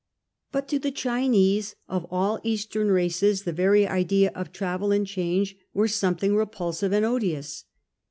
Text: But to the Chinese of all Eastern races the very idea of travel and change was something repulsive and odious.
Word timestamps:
But 0.51 0.67
to 0.69 0.79
the 0.79 0.89
Chinese 0.89 1.75
of 1.87 2.07
all 2.09 2.39
Eastern 2.41 2.87
races 2.89 3.43
the 3.43 3.53
very 3.53 3.85
idea 3.87 4.31
of 4.33 4.51
travel 4.51 4.91
and 4.91 5.05
change 5.05 5.55
was 5.75 5.93
something 5.93 6.35
repulsive 6.35 6.91
and 6.91 7.05
odious. 7.05 7.65